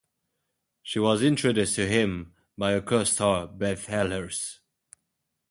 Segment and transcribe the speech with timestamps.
[0.81, 4.57] She was introduced to him by her co-star Beth Ehlers.